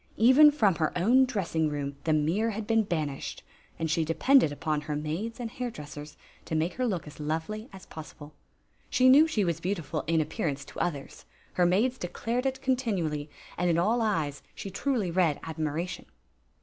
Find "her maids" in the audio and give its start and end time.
11.53-11.99